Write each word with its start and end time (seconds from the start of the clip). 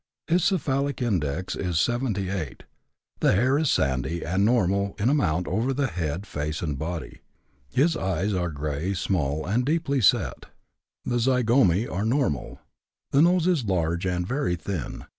His 0.25 0.43
cephalic 0.43 0.99
index 0.99 1.55
is 1.55 1.79
78. 1.79 2.63
The 3.19 3.33
hair 3.33 3.59
is 3.59 3.69
sandy, 3.69 4.25
and 4.25 4.43
normal 4.43 4.95
in 4.97 5.09
amount 5.09 5.45
over 5.47 5.85
head, 5.85 6.25
face, 6.25 6.63
and 6.63 6.75
body. 6.79 7.21
His 7.71 7.95
eyes 7.95 8.33
are 8.33 8.49
gray, 8.49 8.95
small, 8.95 9.45
and 9.45 9.63
deeply 9.63 10.01
set; 10.01 10.47
the 11.05 11.17
zygomæ 11.17 11.87
are 11.91 12.03
normal. 12.03 12.61
The 13.11 13.21
nose 13.21 13.45
is 13.45 13.65
large 13.65 14.07
and 14.07 14.25
very 14.25 14.55
thin. 14.55 15.03